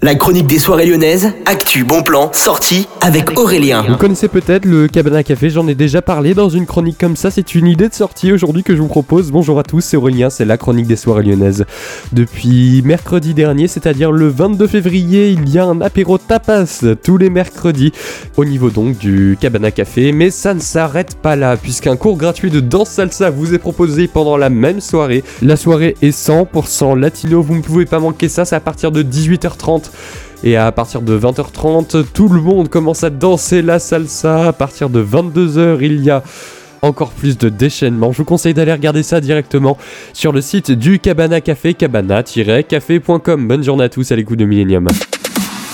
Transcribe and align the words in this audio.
La 0.00 0.14
chronique 0.14 0.46
des 0.46 0.60
soirées 0.60 0.86
lyonnaises, 0.86 1.32
actu, 1.44 1.82
bon 1.82 2.04
plan, 2.04 2.30
sortie 2.32 2.86
avec 3.00 3.36
Aurélien. 3.36 3.84
Vous 3.88 3.96
connaissez 3.96 4.28
peut-être 4.28 4.64
le 4.64 4.86
Cabana 4.86 5.24
Café, 5.24 5.50
j'en 5.50 5.66
ai 5.66 5.74
déjà 5.74 6.02
parlé 6.02 6.34
dans 6.34 6.48
une 6.48 6.66
chronique 6.66 6.98
comme 6.98 7.16
ça, 7.16 7.32
c'est 7.32 7.56
une 7.56 7.66
idée 7.66 7.88
de 7.88 7.94
sortie 7.94 8.30
aujourd'hui 8.30 8.62
que 8.62 8.76
je 8.76 8.80
vous 8.80 8.86
propose. 8.86 9.32
Bonjour 9.32 9.58
à 9.58 9.64
tous, 9.64 9.80
c'est 9.80 9.96
Aurélien, 9.96 10.30
c'est 10.30 10.44
la 10.44 10.56
chronique 10.56 10.86
des 10.86 10.94
soirées 10.94 11.24
lyonnaises. 11.24 11.64
Depuis 12.12 12.80
mercredi 12.84 13.34
dernier, 13.34 13.66
c'est-à-dire 13.66 14.12
le 14.12 14.28
22 14.28 14.68
février, 14.68 15.30
il 15.30 15.48
y 15.48 15.58
a 15.58 15.64
un 15.64 15.80
apéro 15.80 16.16
tapas 16.16 16.84
tous 17.02 17.16
les 17.16 17.28
mercredis 17.28 17.90
au 18.36 18.44
niveau 18.44 18.70
donc 18.70 18.98
du 18.98 19.36
Cabana 19.40 19.72
Café, 19.72 20.12
mais 20.12 20.30
ça 20.30 20.54
ne 20.54 20.60
s'arrête 20.60 21.16
pas 21.16 21.34
là 21.34 21.56
puisqu'un 21.56 21.96
cours 21.96 22.16
gratuit 22.16 22.52
de 22.52 22.60
danse 22.60 22.90
salsa 22.90 23.30
vous 23.30 23.52
est 23.52 23.58
proposé 23.58 24.06
pendant 24.06 24.36
la 24.36 24.48
même 24.48 24.80
soirée. 24.80 25.24
La 25.42 25.56
soirée 25.56 25.96
est 26.02 26.16
100% 26.16 26.96
latino, 26.96 27.42
vous 27.42 27.56
ne 27.56 27.62
pouvez 27.62 27.84
pas 27.84 27.98
manquer 27.98 28.28
ça, 28.28 28.44
c'est 28.44 28.54
à 28.54 28.60
partir 28.60 28.92
de 28.92 29.02
18h30 29.02 29.87
et 30.44 30.56
à 30.56 30.70
partir 30.70 31.02
de 31.02 31.18
20h30, 31.18 32.04
tout 32.12 32.28
le 32.28 32.40
monde 32.40 32.68
commence 32.68 33.02
à 33.04 33.10
danser 33.10 33.62
la 33.62 33.78
salsa. 33.78 34.48
À 34.48 34.52
partir 34.52 34.88
de 34.88 35.02
22h, 35.02 35.78
il 35.80 36.04
y 36.04 36.10
a 36.10 36.22
encore 36.82 37.10
plus 37.10 37.36
de 37.38 37.48
déchaînement. 37.48 38.12
Je 38.12 38.18
vous 38.18 38.24
conseille 38.24 38.54
d'aller 38.54 38.72
regarder 38.72 39.02
ça 39.02 39.20
directement 39.20 39.76
sur 40.12 40.32
le 40.32 40.40
site 40.40 40.70
du 40.70 41.00
Cabana 41.00 41.40
Café, 41.40 41.74
cabana-café.com. 41.74 43.48
Bonne 43.48 43.64
journée 43.64 43.84
à 43.84 43.88
tous 43.88 44.12
à 44.12 44.16
l'écoute 44.16 44.38
de 44.38 44.44
Millennium. 44.44 44.86